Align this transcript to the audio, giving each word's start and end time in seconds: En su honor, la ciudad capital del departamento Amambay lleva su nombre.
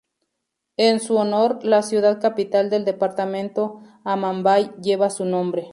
En 0.77 0.99
su 0.99 1.15
honor, 1.17 1.59
la 1.63 1.83
ciudad 1.83 2.19
capital 2.19 2.71
del 2.71 2.85
departamento 2.85 3.83
Amambay 4.03 4.71
lleva 4.81 5.11
su 5.11 5.25
nombre. 5.25 5.69